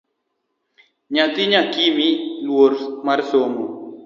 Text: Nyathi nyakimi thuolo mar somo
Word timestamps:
Nyathi 1.13 1.41
nyakimi 1.51 2.07
thuolo 2.43 2.83
mar 3.05 3.19
somo 3.29 3.63